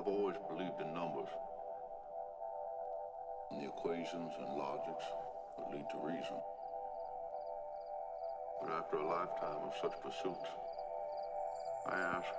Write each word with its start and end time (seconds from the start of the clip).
I've 0.00 0.06
always 0.06 0.36
believed 0.48 0.80
in 0.80 0.94
numbers 0.94 1.28
and 3.50 3.60
the 3.60 3.66
equations 3.66 4.32
and 4.40 4.56
logics 4.56 5.04
that 5.58 5.70
lead 5.70 5.84
to 5.92 5.98
reason. 5.98 6.40
But 8.62 8.70
after 8.78 8.96
a 8.96 9.06
lifetime 9.06 9.60
of 9.62 9.74
such 9.82 9.92
pursuits, 10.00 10.48
I 11.92 11.98
ask, 12.16 12.32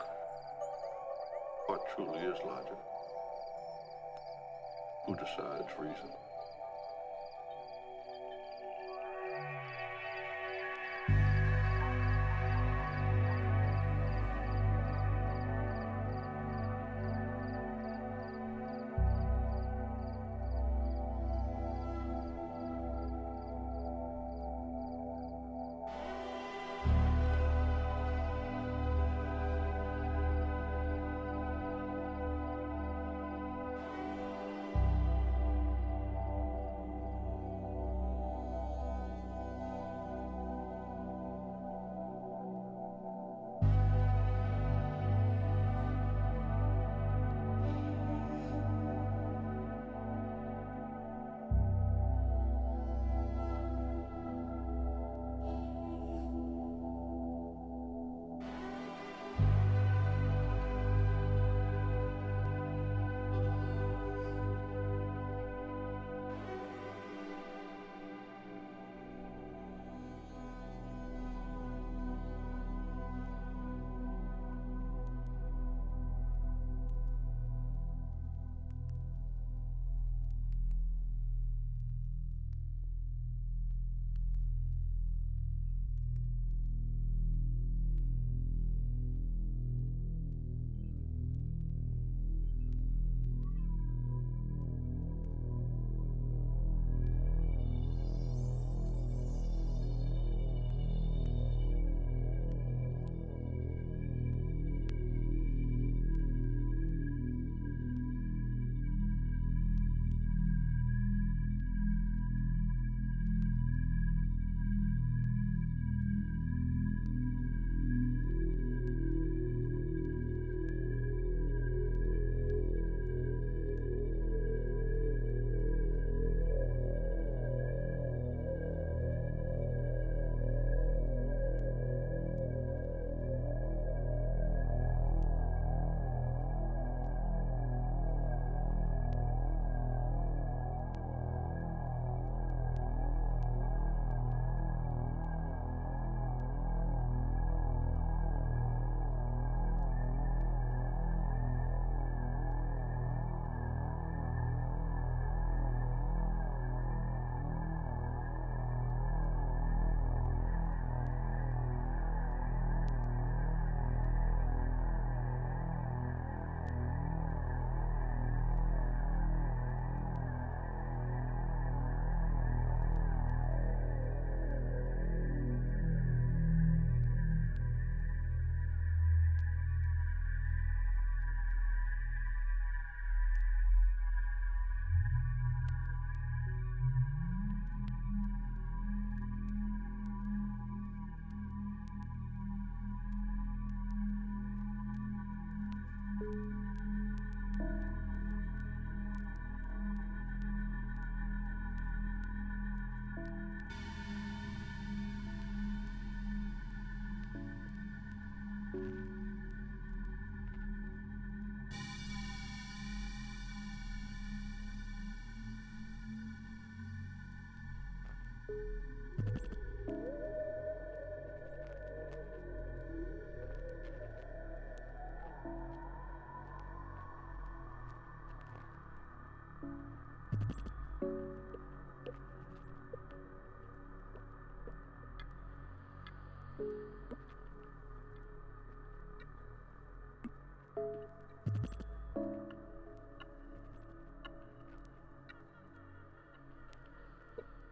what 1.67 1.81
truly 1.93 2.25
is 2.25 2.37
logic? 2.43 2.81
Who 5.05 5.15
decides 5.15 5.69
reason? 5.77 6.09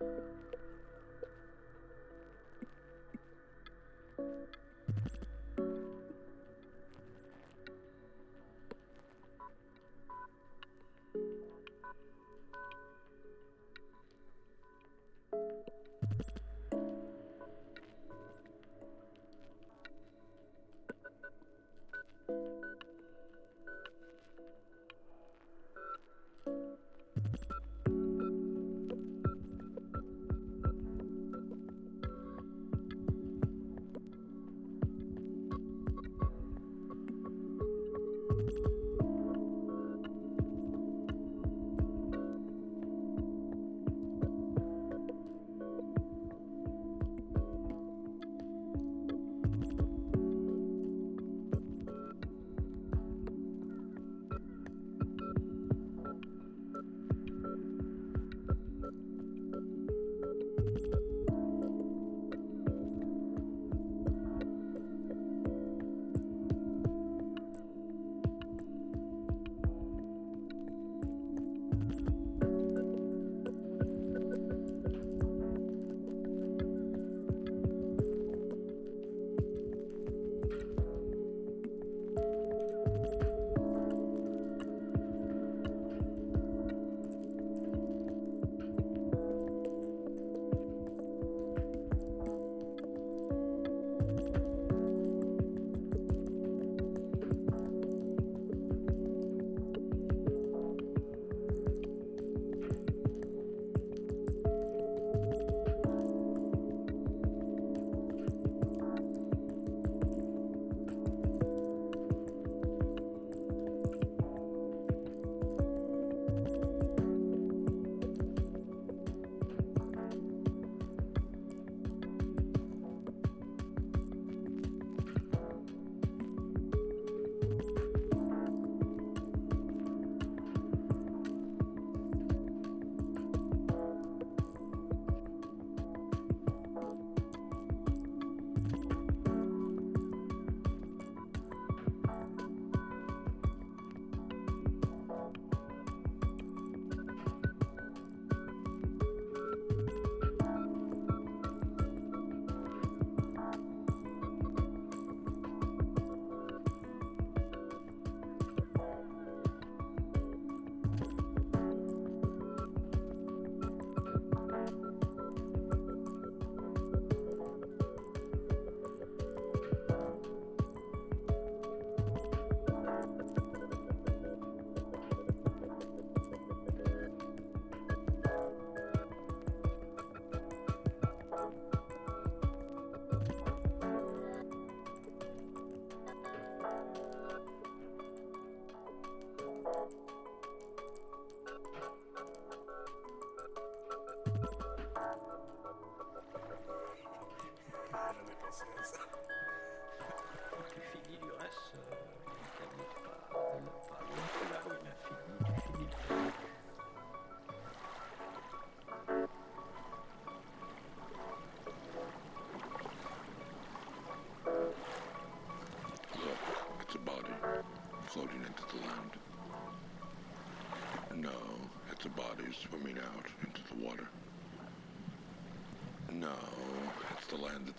you 0.02 0.49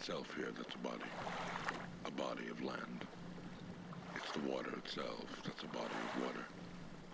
itself 0.00 0.26
here 0.34 0.48
that's 0.56 0.74
a 0.74 0.78
body. 0.78 1.10
A 2.06 2.10
body 2.12 2.48
of 2.48 2.56
land. 2.64 3.04
It's 4.16 4.32
the 4.32 4.40
water 4.48 4.72
itself 4.78 5.28
that's 5.44 5.62
a 5.62 5.68
body 5.68 5.98
of 6.08 6.22
water. 6.24 6.44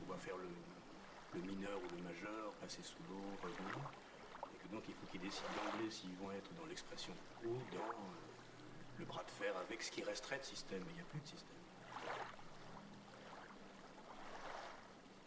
On 0.07 0.13
va 0.13 0.19
faire 0.19 0.37
le, 0.39 0.47
le 1.35 1.43
mineur 1.51 1.77
ou 1.83 1.97
le 1.97 2.03
majeur, 2.05 2.53
passer 2.61 2.83
sous 2.83 3.03
l'eau, 3.11 3.27
revenir. 3.43 3.75
Et 4.55 4.59
que 4.63 4.69
donc 4.73 4.85
il 4.89 4.95
faut 4.95 5.07
qu'ils 5.11 5.21
décident 5.21 5.51
d'emblée 5.59 5.91
s'ils 5.91 6.15
vont 6.23 6.31
être 6.31 6.51
dans 6.55 6.67
l'expression 6.67 7.13
ou 7.45 7.59
dans 7.75 7.91
le 8.99 9.05
bras 9.05 9.25
de 9.25 9.31
fer 9.31 9.53
avec 9.67 9.83
ce 9.83 9.91
qui 9.91 10.05
resterait 10.05 10.39
de 10.39 10.45
système. 10.45 10.83
Mais 10.87 10.93
il 10.93 10.97
n'y 10.97 11.03
a 11.03 11.11
plus 11.11 11.21
de 11.21 11.27
système. 11.27 11.59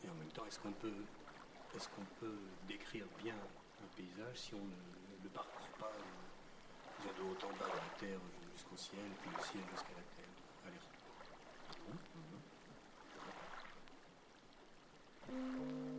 Et 0.06 0.10
en 0.10 0.16
même 0.16 0.32
temps, 0.32 0.46
est-ce 0.48 0.60
qu'on 0.60 0.72
peut, 0.72 1.04
est-ce 1.76 1.88
qu'on 1.90 2.06
peut 2.20 2.40
décrire 2.68 3.06
bien 3.24 3.36
un 3.36 3.88
paysage 3.96 4.38
si 4.38 4.54
on 4.54 4.58
ne 4.58 5.24
le 5.24 5.30
parcourt 5.30 5.70
pas 5.80 5.92
de 7.04 7.24
haut 7.24 7.38
en 7.46 7.54
bas 7.58 7.66
de 7.66 7.78
la 7.78 8.00
terre 8.00 8.20
jusqu'au 8.54 8.78
ciel, 8.78 9.06
puis 9.22 9.30
du 9.30 9.42
ciel 9.48 9.64
jusqu'à 9.72 9.94
la 9.96 10.04
terre? 10.18 10.34
Allez. 10.66 10.82
Mmh. 15.32 15.99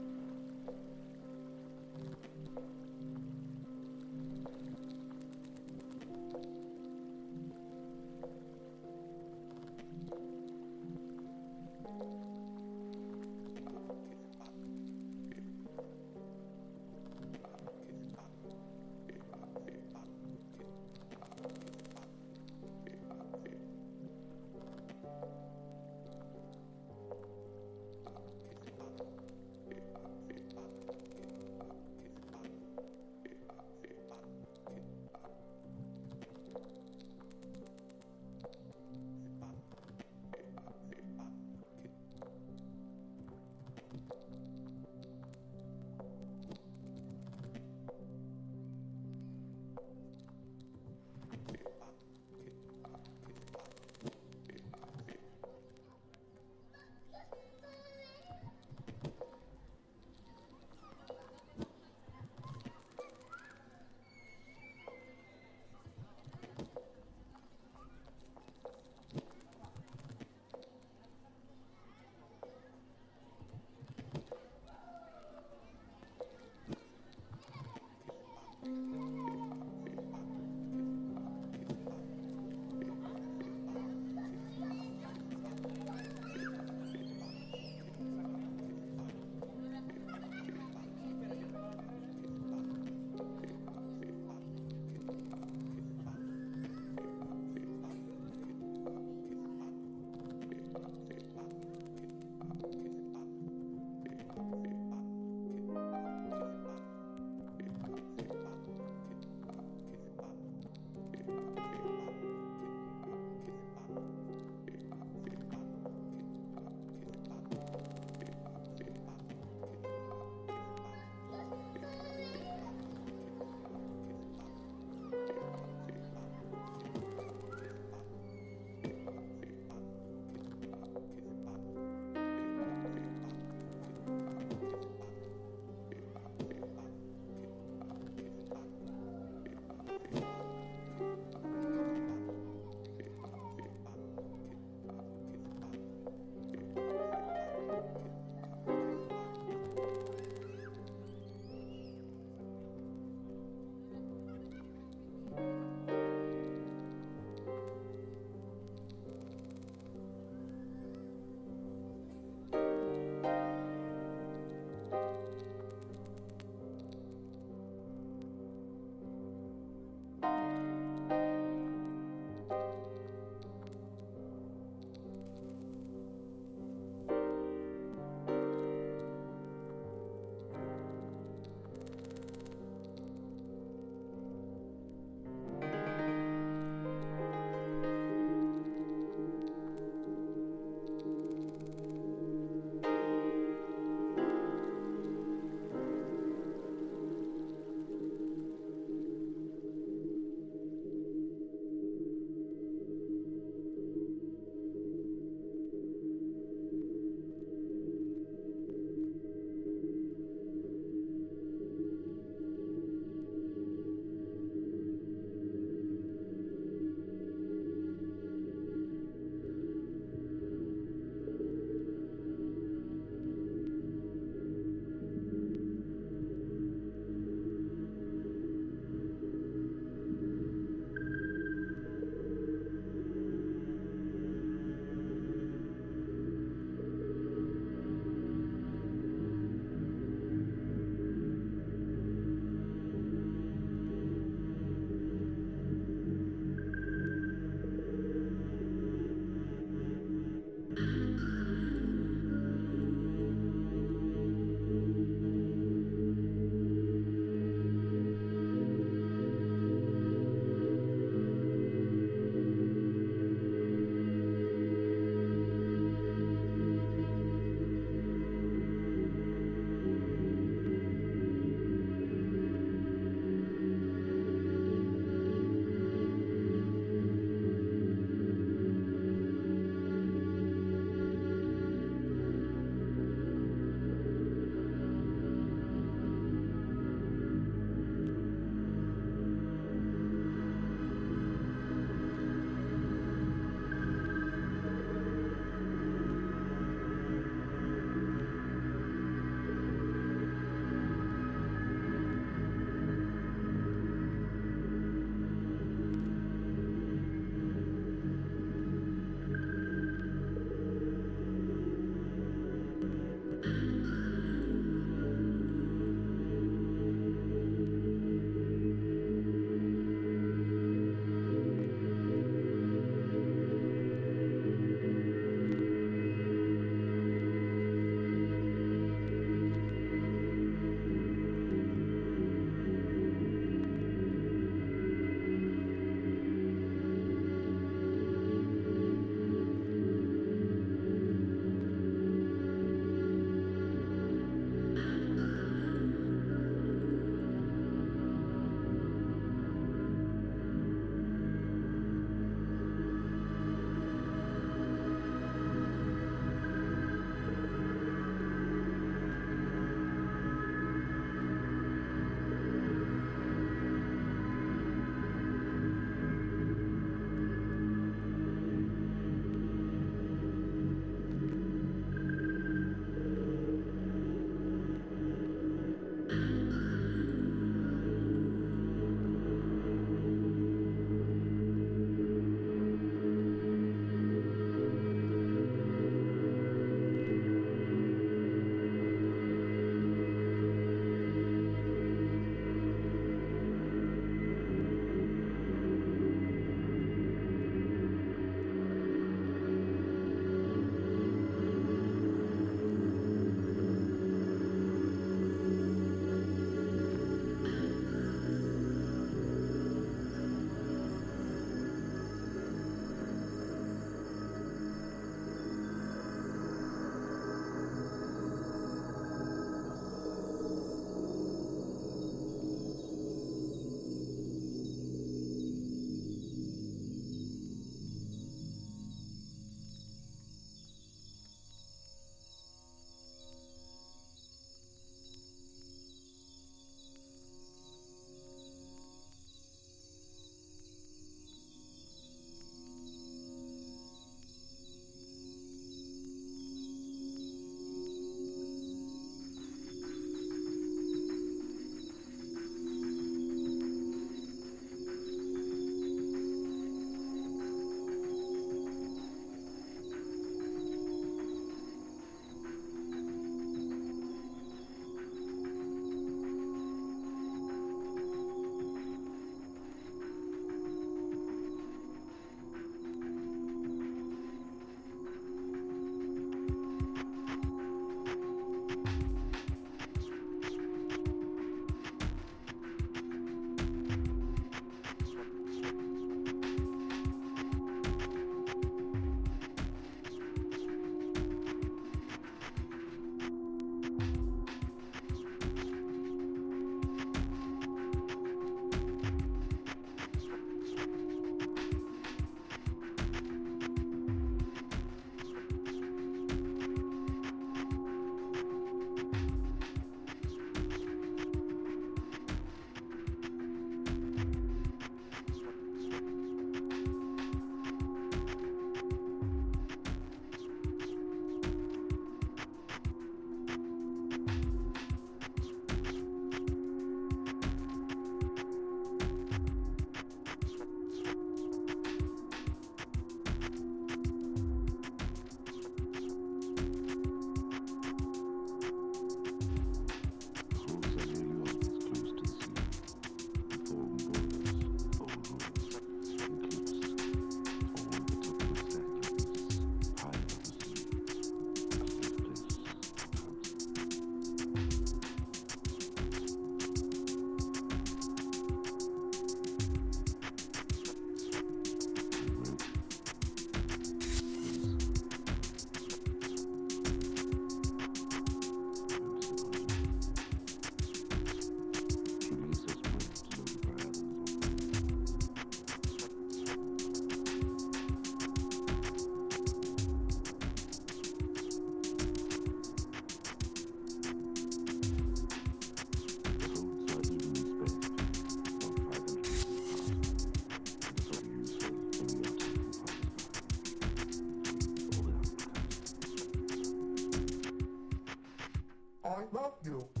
I 599.21 599.35
love 599.35 599.53
you. 599.63 600.00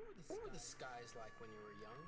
What 0.00 0.08
were, 0.08 0.16
the, 0.16 0.24
what 0.32 0.40
were 0.48 0.54
the 0.56 0.64
skies 0.64 1.12
like 1.12 1.34
when 1.44 1.52
you 1.52 1.60
were 1.60 1.76
young? 1.84 2.00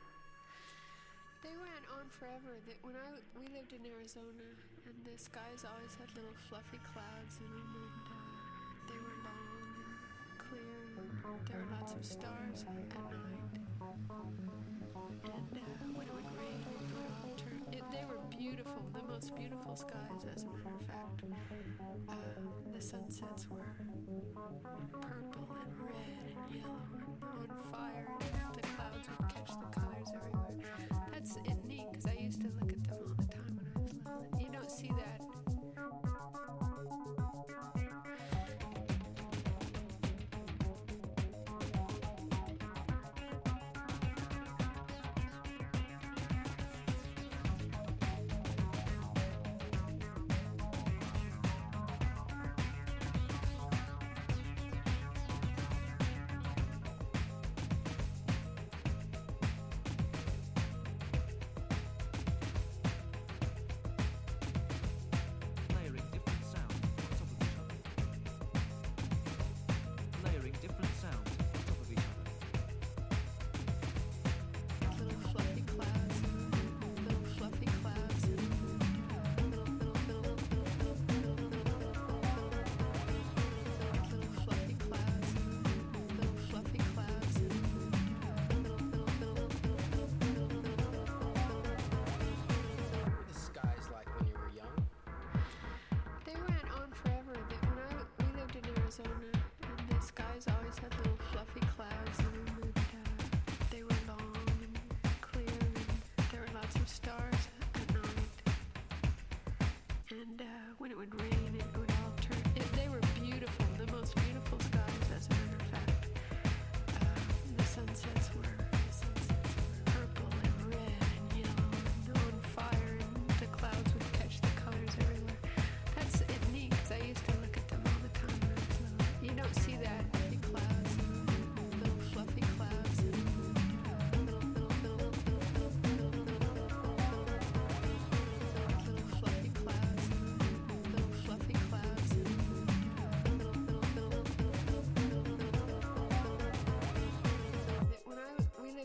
They 1.44 1.52
went 1.60 1.84
on 1.92 2.08
forever. 2.08 2.56
When 2.80 2.96
I 2.96 3.20
we 3.36 3.44
lived 3.52 3.76
in 3.76 3.84
Arizona, 3.84 4.48
and 4.88 4.96
the 5.04 5.12
skies 5.20 5.68
always 5.68 5.92
had 6.00 6.08
little 6.16 6.32
fluffy 6.48 6.80
clouds 6.88 7.36
in 7.36 7.52
them, 7.52 7.68
and 7.76 8.08
uh, 8.08 8.16
they 8.88 8.96
were 8.96 9.18
long 9.28 9.44
and 9.76 9.92
clear. 10.40 11.04
There 11.52 11.60
were 11.60 11.68
lots 11.76 11.92
of 11.92 12.00
stars 12.00 12.64
at 12.64 13.04
night, 13.12 13.60
and 15.28 15.52
uh, 15.52 15.84
when 15.92 16.08
it 16.08 16.14
would 16.16 16.32
rain, 16.32 16.64
it 16.64 17.36
turn, 17.36 17.60
it, 17.76 17.84
they 17.92 18.08
were 18.08 18.24
beautiful, 18.32 18.80
the 18.96 19.04
most 19.04 19.36
beautiful 19.36 19.76
skies, 19.76 20.24
as 20.32 20.44
a 20.44 20.48
matter 20.48 20.72
of 20.80 20.86
fact. 20.88 21.28
Uh, 22.08 22.16
the 22.72 22.80
sunsets 22.80 23.52
were 23.52 23.68
purple 24.96 25.44
and 25.60 25.72
red 25.84 26.32
and 26.32 26.56
yellow. 26.56 26.91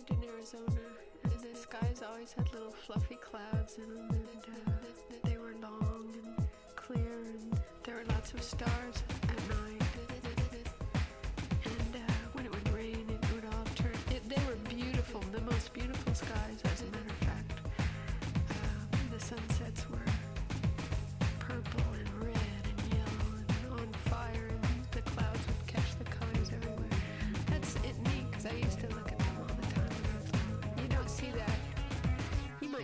lived 0.10 0.24
in 0.24 0.30
Arizona, 0.30 0.82
and 1.24 1.32
the 1.32 1.58
skies 1.58 2.01
always 2.08 2.32
had 2.32 2.51
little 2.53 2.72
fluffy 2.72 3.16
clouds 3.16 3.78
in 3.78 3.95
them, 3.95 4.10
and 4.12 4.68
uh, 4.68 4.72
they 5.24 5.38
were 5.38 5.53
long 5.62 6.10
and 6.14 6.47
clear, 6.76 7.22
and 7.26 7.60
there 7.84 7.95
were 7.95 8.05
lots 8.10 8.34
of 8.34 8.41
stars. 8.41 8.76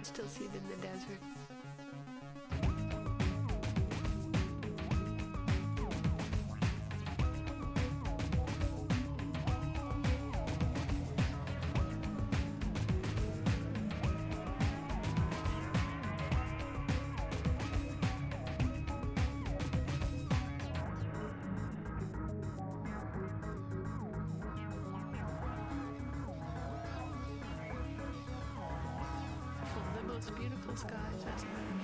still 0.03 0.27
see 0.27 0.43
it 0.43 0.51
in 0.53 0.69
the 0.69 0.87
desert. 0.87 1.42
beautiful 30.32 30.76
skies, 30.76 31.26
isn't? 31.36 31.82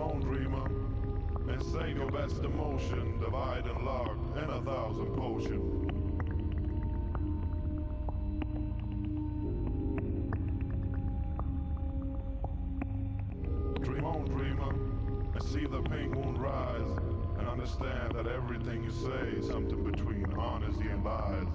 Come 0.00 0.12
on, 0.12 0.20
dreamer, 0.20 0.66
and 1.52 1.62
save 1.62 1.98
your 1.98 2.10
best 2.10 2.42
emotion, 2.42 3.20
divide 3.20 3.66
and 3.66 3.84
lock, 3.84 4.16
and 4.34 4.50
a 4.50 4.62
thousand 4.62 5.14
potions. 5.14 5.90
Dream 13.82 14.04
on, 14.06 14.24
dreamer, 14.30 14.72
and 15.34 15.42
see 15.42 15.66
the 15.66 15.82
pink 15.82 16.14
moon 16.14 16.38
rise, 16.38 16.98
and 17.38 17.46
understand 17.46 18.14
that 18.14 18.26
everything 18.26 18.82
you 18.82 18.90
say 18.90 19.36
is 19.36 19.48
something 19.48 19.84
between 19.84 20.24
honesty 20.32 20.88
and 20.88 21.04
lies. 21.04 21.46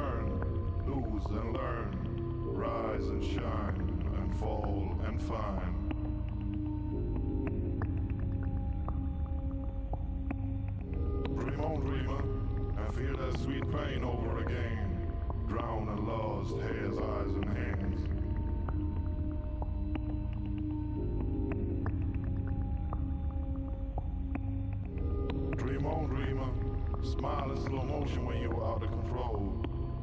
Turn, 0.00 0.26
lose 0.86 1.26
and 1.26 1.52
learn, 1.54 1.90
rise 2.54 3.06
and 3.08 3.22
shine, 3.22 4.02
and 4.16 4.34
fall 4.36 4.98
and 5.06 5.22
find. 5.22 5.76
Dream 11.38 11.60
on, 11.60 11.80
dreamer, 11.80 12.22
and 12.78 12.94
feel 12.94 13.16
that 13.16 13.38
sweet 13.40 13.70
pain 13.72 14.04
over 14.04 14.40
again. 14.40 15.12
Drown 15.48 15.88
and 15.88 16.06
lost, 16.06 16.56
hairs, 16.58 16.96
eyes, 16.96 17.34
and 17.34 17.44
hands. 17.44 18.00
Dream 25.56 25.86
on, 25.86 26.06
dreamer. 26.06 26.50
Smile 27.02 27.50
in 27.52 27.56
slow 27.64 27.82
motion 27.82 28.24
when 28.26 28.40
you're 28.40 28.64
out 28.64 28.82
of 28.82 28.90
control. 28.90 28.99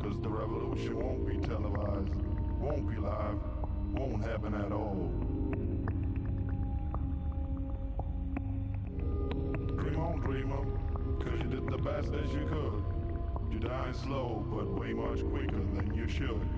Cause 0.08 0.22
the 0.22 0.30
revolution 0.30 0.97
won't 0.97 1.28
be 1.28 1.36
televised, 1.45 2.16
won't 2.62 2.89
be 2.89 2.95
live, 2.95 3.41
won't 3.91 4.24
happen 4.24 4.53
at 4.53 4.72
all. 4.72 5.12
Dream 9.76 9.99
on, 9.99 10.20
dreamer. 10.22 10.64
Cause 11.20 11.41
you 11.41 11.49
did 11.49 11.68
the 11.68 11.78
best 11.80 12.14
as 12.14 12.32
you 12.32 12.45
could. 12.45 12.86
You 13.51 13.60
died 13.60 13.97
slow, 13.97 14.45
but 14.49 14.80
way 14.80 14.93
much 14.93 15.26
quicker 15.30 15.60
than 15.76 15.93
you 15.93 16.08
should. 16.08 16.57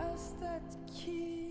Just 0.00 0.40
that 0.40 0.62
kiss 0.94 1.41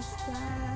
just 0.00 0.69